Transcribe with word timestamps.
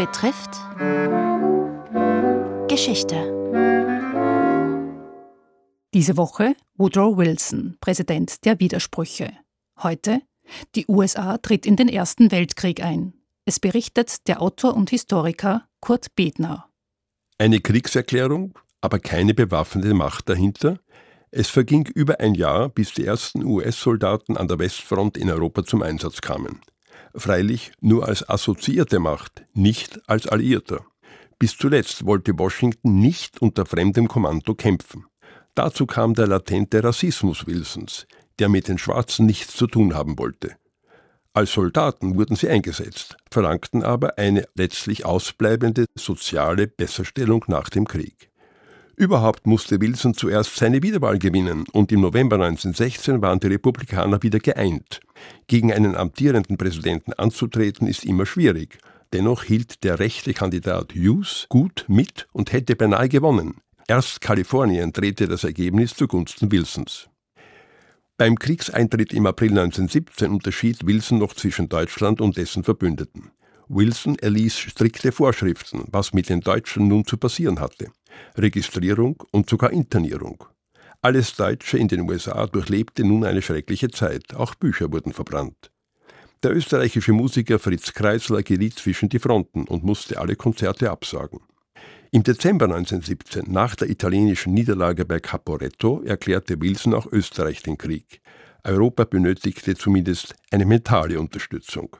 betrifft 0.00 0.52
Geschichte. 2.68 3.16
Diese 5.92 6.16
Woche 6.16 6.54
Woodrow 6.78 7.18
Wilson, 7.18 7.76
Präsident 7.82 8.46
der 8.46 8.58
Widersprüche. 8.60 9.34
Heute 9.82 10.22
die 10.74 10.86
USA 10.88 11.36
tritt 11.36 11.66
in 11.66 11.76
den 11.76 11.90
Ersten 11.90 12.32
Weltkrieg 12.32 12.82
ein. 12.82 13.12
Es 13.44 13.60
berichtet 13.60 14.26
der 14.26 14.40
Autor 14.40 14.74
und 14.74 14.88
Historiker 14.88 15.66
Kurt 15.80 16.14
Bedner. 16.16 16.70
Eine 17.36 17.60
Kriegserklärung, 17.60 18.58
aber 18.80 19.00
keine 19.00 19.34
bewaffnete 19.34 19.92
Macht 19.92 20.30
dahinter. 20.30 20.78
Es 21.30 21.50
verging 21.50 21.86
über 21.94 22.20
ein 22.20 22.34
Jahr, 22.34 22.70
bis 22.70 22.94
die 22.94 23.04
ersten 23.04 23.44
US-Soldaten 23.44 24.38
an 24.38 24.48
der 24.48 24.58
Westfront 24.58 25.18
in 25.18 25.30
Europa 25.30 25.62
zum 25.62 25.82
Einsatz 25.82 26.22
kamen. 26.22 26.62
Freilich 27.14 27.72
nur 27.80 28.06
als 28.08 28.28
assoziierte 28.28 28.98
Macht, 28.98 29.44
nicht 29.54 30.00
als 30.08 30.26
Alliierter. 30.26 30.84
Bis 31.38 31.56
zuletzt 31.56 32.04
wollte 32.04 32.38
Washington 32.38 33.00
nicht 33.00 33.40
unter 33.40 33.66
fremdem 33.66 34.08
Kommando 34.08 34.54
kämpfen. 34.54 35.06
Dazu 35.54 35.86
kam 35.86 36.14
der 36.14 36.26
latente 36.26 36.82
Rassismus 36.84 37.46
Wilsons, 37.46 38.06
der 38.38 38.48
mit 38.48 38.68
den 38.68 38.78
Schwarzen 38.78 39.26
nichts 39.26 39.56
zu 39.56 39.66
tun 39.66 39.94
haben 39.94 40.18
wollte. 40.18 40.56
Als 41.32 41.52
Soldaten 41.52 42.16
wurden 42.16 42.34
sie 42.34 42.48
eingesetzt, 42.48 43.16
verlangten 43.30 43.84
aber 43.84 44.18
eine 44.18 44.46
letztlich 44.54 45.04
ausbleibende 45.04 45.86
soziale 45.94 46.66
Besserstellung 46.66 47.44
nach 47.46 47.68
dem 47.68 47.86
Krieg. 47.86 48.29
Überhaupt 49.00 49.46
musste 49.46 49.80
Wilson 49.80 50.12
zuerst 50.12 50.56
seine 50.56 50.82
Wiederwahl 50.82 51.18
gewinnen 51.18 51.64
und 51.72 51.90
im 51.90 52.02
November 52.02 52.36
1916 52.36 53.22
waren 53.22 53.40
die 53.40 53.46
Republikaner 53.46 54.22
wieder 54.22 54.40
geeint. 54.40 55.00
Gegen 55.46 55.72
einen 55.72 55.96
amtierenden 55.96 56.58
Präsidenten 56.58 57.14
anzutreten 57.14 57.86
ist 57.86 58.04
immer 58.04 58.26
schwierig. 58.26 58.76
Dennoch 59.14 59.44
hielt 59.44 59.84
der 59.84 60.00
rechte 60.00 60.34
Kandidat 60.34 60.92
Hughes 60.94 61.46
gut 61.48 61.86
mit 61.88 62.28
und 62.32 62.52
hätte 62.52 62.76
beinahe 62.76 63.08
gewonnen. 63.08 63.62
Erst 63.88 64.20
Kalifornien 64.20 64.92
drehte 64.92 65.26
das 65.28 65.44
Ergebnis 65.44 65.94
zugunsten 65.94 66.52
Wilsons. 66.52 67.08
Beim 68.18 68.38
Kriegseintritt 68.38 69.14
im 69.14 69.24
April 69.24 69.58
1917 69.58 70.30
unterschied 70.30 70.86
Wilson 70.86 71.20
noch 71.20 71.32
zwischen 71.32 71.70
Deutschland 71.70 72.20
und 72.20 72.36
dessen 72.36 72.64
Verbündeten. 72.64 73.30
Wilson 73.66 74.18
erließ 74.18 74.58
strikte 74.58 75.10
Vorschriften, 75.10 75.84
was 75.90 76.12
mit 76.12 76.28
den 76.28 76.42
Deutschen 76.42 76.86
nun 76.88 77.06
zu 77.06 77.16
passieren 77.16 77.60
hatte. 77.60 77.90
Registrierung 78.36 79.22
und 79.30 79.48
sogar 79.48 79.72
Internierung. 79.72 80.44
Alles 81.02 81.34
Deutsche 81.34 81.78
in 81.78 81.88
den 81.88 82.08
USA 82.08 82.46
durchlebte 82.46 83.04
nun 83.04 83.24
eine 83.24 83.42
schreckliche 83.42 83.90
Zeit, 83.90 84.34
auch 84.34 84.54
Bücher 84.54 84.92
wurden 84.92 85.12
verbrannt. 85.12 85.70
Der 86.42 86.54
österreichische 86.54 87.12
Musiker 87.12 87.58
Fritz 87.58 87.92
Kreisler 87.92 88.42
geriet 88.42 88.78
zwischen 88.78 89.08
die 89.08 89.18
Fronten 89.18 89.64
und 89.64 89.84
musste 89.84 90.18
alle 90.18 90.36
Konzerte 90.36 90.90
absagen. 90.90 91.40
Im 92.12 92.22
Dezember 92.22 92.64
1917, 92.64 93.44
nach 93.52 93.76
der 93.76 93.88
italienischen 93.88 94.52
Niederlage 94.52 95.04
bei 95.04 95.20
Caporetto, 95.20 96.02
erklärte 96.02 96.60
Wilson 96.60 96.92
auch 96.94 97.06
Österreich 97.12 97.62
den 97.62 97.78
Krieg. 97.78 98.20
Europa 98.64 99.04
benötigte 99.04 99.76
zumindest 99.76 100.34
eine 100.50 100.66
mentale 100.66 101.20
Unterstützung. 101.20 101.96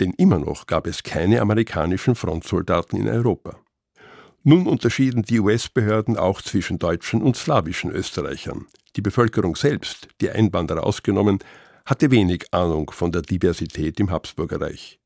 Denn 0.00 0.12
immer 0.18 0.38
noch 0.38 0.66
gab 0.66 0.86
es 0.86 1.02
keine 1.02 1.40
amerikanischen 1.40 2.16
Frontsoldaten 2.16 2.98
in 2.98 3.08
Europa. 3.08 3.61
Nun 4.44 4.66
unterschieden 4.66 5.22
die 5.22 5.38
US-Behörden 5.38 6.16
auch 6.16 6.42
zwischen 6.42 6.78
deutschen 6.78 7.22
und 7.22 7.36
slawischen 7.36 7.92
Österreichern. 7.92 8.66
Die 8.96 9.00
Bevölkerung 9.00 9.54
selbst, 9.54 10.08
die 10.20 10.30
Einwanderer 10.30 10.84
ausgenommen, 10.84 11.38
hatte 11.86 12.10
wenig 12.10 12.46
Ahnung 12.52 12.90
von 12.90 13.12
der 13.12 13.22
Diversität 13.22 14.00
im 14.00 14.10
Habsburgerreich. 14.10 14.98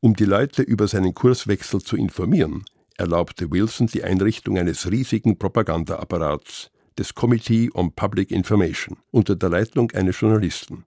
Um 0.00 0.14
die 0.14 0.24
Leute 0.24 0.62
über 0.62 0.88
seinen 0.88 1.14
Kurswechsel 1.14 1.80
zu 1.80 1.96
informieren, 1.96 2.64
erlaubte 2.96 3.50
Wilson 3.50 3.86
die 3.86 4.02
Einrichtung 4.02 4.58
eines 4.58 4.90
riesigen 4.90 5.38
Propagandaapparats, 5.38 6.70
des 6.98 7.14
Committee 7.14 7.70
on 7.74 7.92
Public 7.92 8.30
Information, 8.30 8.98
unter 9.10 9.36
der 9.36 9.50
Leitung 9.50 9.92
eines 9.92 10.20
Journalisten. 10.20 10.86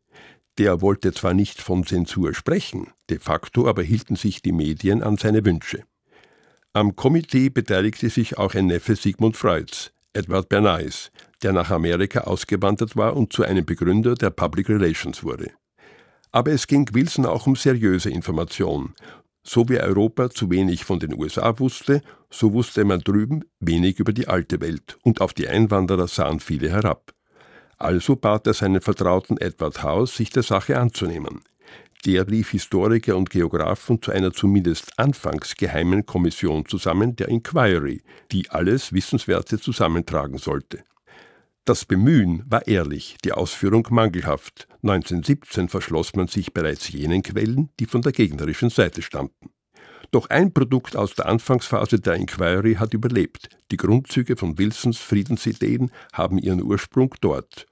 Der 0.58 0.81
wollte 0.81 1.14
zwar 1.14 1.34
nicht 1.34 1.62
von 1.62 1.86
Zensur 1.86 2.34
sprechen, 2.34 2.88
de 3.09 3.20
facto 3.20 3.68
aber 3.68 3.84
hielten 3.84 4.16
sich 4.16 4.42
die 4.42 4.52
Medien 4.52 5.02
an 5.02 5.18
seine 5.18 5.46
Wünsche. 5.46 5.84
Am 6.74 6.96
Komitee 6.96 7.50
beteiligte 7.50 8.09
sich 8.09 8.38
auch 8.38 8.53
ein 8.53 8.68
Neffe 8.68 8.96
Sigmund 8.96 9.35
Freuds, 9.35 9.91
Edward 10.13 10.50
Bernays, 10.50 11.12
der 11.41 11.53
nach 11.53 11.72
Amerika 11.72 12.22
ausgewandert 12.22 12.96
war 12.96 13.18
und 13.18 13.34
zu 13.34 13.44
einem 13.44 13.66
Begründer 13.66 14.16
der 14.16 14.30
Public 14.30 14.69
Relations 14.69 15.24
wurde. 15.24 15.52
Aber 16.31 16.52
es 16.52 16.68
ging 16.68 16.88
Wilson 16.94 17.25
auch 17.25 17.47
um 17.47 17.56
seriöse 17.56 18.12
Information 18.12 18.94
so 19.50 19.68
wie 19.68 19.80
Europa 19.80 20.30
zu 20.30 20.52
wenig 20.52 20.84
von 20.84 21.00
den 21.00 21.19
USA 21.19 21.57
wusste, 21.57 22.02
so 22.30 22.53
wusste 22.53 22.86
man 22.86 23.00
drüben 23.00 23.46
wenig 23.59 24.00
über 24.00 24.13
die 24.13 24.28
alte 24.28 24.62
Welt 24.62 24.97
und 25.03 25.22
auf 25.22 25.34
die 25.34 25.47
Einwanderer 25.47 26.07
sahen 26.07 26.40
viele 26.40 26.69
herab. 26.69 27.13
Also 27.78 28.16
bat 28.16 28.46
er 28.46 28.53
seinen 28.53 28.81
Vertrauten 28.81 29.38
Edward 29.38 29.81
House, 29.81 30.16
sich 30.16 30.30
der 30.30 30.44
Sache 30.44 30.80
anzunehmen. 30.80 31.41
Der 32.06 32.30
rief 32.30 32.52
Historiker 32.52 33.18
und 33.18 33.30
Geographen 33.30 34.02
zu 34.02 34.12
einer 34.12 34.32
zumindest 34.32 34.98
anfangs 34.98 35.56
geheimen 35.58 36.06
Kommission 36.06 36.66
zusammen, 36.66 37.18
der 37.18 37.28
Inquiry, 37.28 38.04
die 38.32 38.50
alles 38.50 38.94
Wissenswerte 38.94 39.60
zusammentragen 39.60 40.38
sollte. 40.38 40.84
Das 41.66 41.86
Bemühen 41.86 42.44
war 42.48 42.66
ehrlich, 42.68 43.18
die 43.24 43.34
Ausführung 43.34 43.86
mangelhaft. 43.92 44.68
1917 44.82 45.68
verschloss 45.68 46.16
man 46.16 46.28
sich 46.28 46.54
bereits 46.54 46.90
jenen 46.90 47.22
Quellen, 47.22 47.70
die 47.80 47.86
von 47.86 48.02
der 48.02 48.14
gegnerischen 48.14 48.70
Seite 48.70 49.02
stammten. 49.02 49.52
Doch 50.12 50.30
ein 50.30 50.54
Produkt 50.54 50.96
aus 50.96 51.14
der 51.14 51.28
Anfangsphase 51.28 52.00
der 52.00 52.16
Inquiry 52.16 52.76
hat 52.76 52.94
überlebt. 52.94 53.50
Die 53.72 53.78
Grundzüge 53.78 54.36
von 54.36 54.58
Wilsons 54.58 54.98
Friedensideen 54.98 55.92
haben 56.14 56.40
ihren 56.40 56.64
Ursprung 56.64 57.14
dort. 57.22 57.68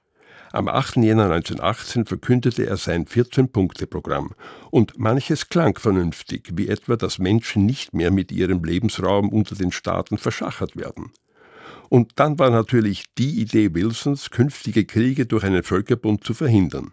Am 0.50 0.66
8. 0.66 0.96
Jänner 0.96 1.24
1918 1.24 2.06
verkündete 2.06 2.66
er 2.66 2.78
sein 2.78 3.04
14-Punkte-Programm 3.04 4.30
und 4.70 4.98
manches 4.98 5.50
klang 5.50 5.78
vernünftig, 5.78 6.50
wie 6.54 6.68
etwa, 6.68 6.96
dass 6.96 7.18
Menschen 7.18 7.66
nicht 7.66 7.92
mehr 7.92 8.10
mit 8.10 8.32
ihrem 8.32 8.64
Lebensraum 8.64 9.28
unter 9.28 9.54
den 9.54 9.72
Staaten 9.72 10.16
verschachert 10.16 10.76
werden. 10.76 11.12
Und 11.90 12.12
dann 12.16 12.38
war 12.38 12.50
natürlich 12.50 13.04
die 13.18 13.40
Idee 13.40 13.74
Wilsons, 13.74 14.30
künftige 14.30 14.84
Kriege 14.84 15.26
durch 15.26 15.44
einen 15.44 15.62
Völkerbund 15.62 16.24
zu 16.24 16.32
verhindern. 16.32 16.92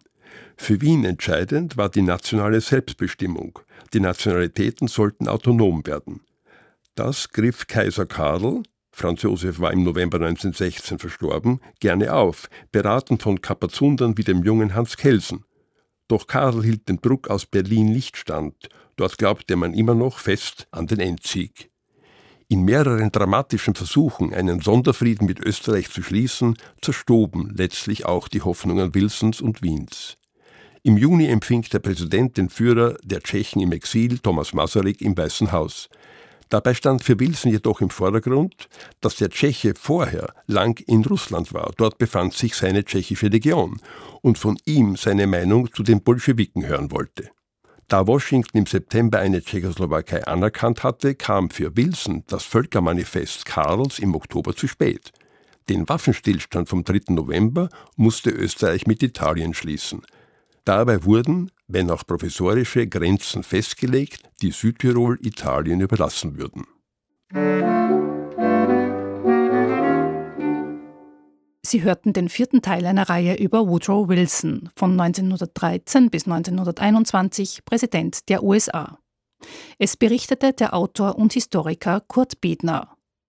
Für 0.58 0.82
Wien 0.82 1.06
entscheidend 1.06 1.78
war 1.78 1.90
die 1.90 2.02
nationale 2.02 2.60
Selbstbestimmung. 2.60 3.60
Die 3.94 4.00
Nationalitäten 4.00 4.88
sollten 4.88 5.28
autonom 5.28 5.86
werden. 5.86 6.22
Das 6.96 7.30
griff 7.30 7.68
Kaiser 7.68 8.06
Karl, 8.06 8.64
Franz 8.98 9.24
Josef 9.24 9.60
war 9.60 9.74
im 9.74 9.84
November 9.84 10.16
1916 10.20 11.00
verstorben, 11.00 11.60
gerne 11.82 12.14
auf, 12.14 12.50
beraten 12.72 13.20
von 13.20 13.42
Kapazundern 13.42 14.18
wie 14.18 14.24
dem 14.24 14.42
jungen 14.42 14.74
Hans 14.74 14.96
Kelsen. 14.96 15.44
Doch 16.08 16.28
Karl 16.28 16.64
hielt 16.64 16.88
den 16.88 17.02
Druck 17.02 17.28
aus 17.28 17.46
Berlin 17.46 17.92
nicht 17.92 18.16
stand. 18.16 18.70
Dort 18.96 19.18
glaubte 19.18 19.58
man 19.58 19.74
immer 19.74 19.96
noch 19.96 20.20
fest 20.20 20.70
an 20.72 20.88
den 20.88 21.02
Endsieg. 21.02 21.70
In 22.48 22.64
mehreren 22.64 23.12
dramatischen 23.12 23.76
Versuchen, 23.76 24.34
einen 24.34 24.62
Sonderfrieden 24.62 25.28
mit 25.28 25.42
Österreich 25.42 25.90
zu 25.90 26.02
schließen, 26.02 26.56
zerstoben 26.82 27.54
letztlich 27.54 28.06
auch 28.06 28.30
die 28.30 28.44
Hoffnungen 28.44 28.96
Wilsons 28.96 29.42
und 29.42 29.62
Wiens. 29.62 30.16
Im 30.84 30.96
Juni 30.96 31.28
empfing 31.28 31.64
der 31.64 31.80
Präsident 31.80 32.38
den 32.38 32.48
Führer 32.48 32.96
der 33.04 33.20
Tschechen 33.20 33.62
im 33.62 33.74
Exil, 33.74 34.20
Thomas 34.20 34.54
Masaryk, 34.54 35.02
im 35.02 35.18
Weißen 35.18 35.52
Haus. 35.52 35.90
Dabei 36.50 36.74
stand 36.74 37.04
für 37.04 37.20
Wilson 37.20 37.52
jedoch 37.52 37.82
im 37.82 37.90
Vordergrund, 37.90 38.70
dass 39.02 39.16
der 39.16 39.30
Tscheche 39.30 39.74
vorher 39.76 40.34
lang 40.48 40.80
in 40.88 41.04
Russland 41.04 41.54
war. 41.54 41.72
Dort 41.78 41.98
befand 41.98 42.34
sich 42.34 42.56
seine 42.56 42.86
tschechische 42.86 43.28
Legion 43.28 43.82
und 44.22 44.38
von 44.38 44.58
ihm 44.66 44.96
seine 44.96 45.28
Meinung 45.28 45.74
zu 45.74 45.84
den 45.84 46.02
Bolschewiken 46.02 46.66
hören 46.66 46.92
wollte. 46.92 47.32
Da 47.88 48.08
Washington 48.08 48.58
im 48.60 48.66
September 48.66 49.20
eine 49.20 49.44
Tschechoslowakei 49.44 50.26
anerkannt 50.26 50.84
hatte, 50.84 51.14
kam 51.14 51.52
für 51.52 51.78
Wilson 51.78 52.24
das 52.28 52.44
Völkermanifest 52.44 53.46
Karls 53.46 54.00
im 54.00 54.16
Oktober 54.16 54.56
zu 54.56 54.68
spät. 54.68 55.12
Den 55.70 55.88
Waffenstillstand 55.88 56.70
vom 56.70 56.84
3. 56.84 57.14
November 57.14 57.70
musste 57.96 58.30
Österreich 58.32 58.88
mit 58.88 59.04
Italien 59.04 59.54
schließen. 59.54 60.02
Dabei 60.64 61.04
wurden, 61.04 61.52
wenn 61.68 61.90
auch 61.90 62.06
provisorische 62.06 62.88
Grenzen 62.88 63.44
festgelegt, 63.44 64.22
die 64.42 64.52
Südtirol 64.52 65.18
Italien 65.22 65.82
überlassen 65.82 66.38
würden. 66.38 66.66
Sie 71.66 71.82
hörten 71.82 72.14
den 72.14 72.30
vierten 72.30 72.62
Teil 72.62 72.86
einer 72.86 73.10
Reihe 73.10 73.36
über 73.36 73.68
Woodrow 73.68 74.08
Wilson, 74.08 74.70
von 74.76 74.92
1913 75.00 76.12
bis 76.12 76.26
1921 76.26 77.66
Präsident 77.66 78.30
der 78.30 78.44
USA. 78.44 79.00
Es 79.80 79.98
berichtete 79.98 80.54
der 80.54 80.74
Autor 80.74 81.18
und 81.18 81.34
Historiker 81.34 82.02
Kurt 82.02 82.40
Bedner. 82.40 82.95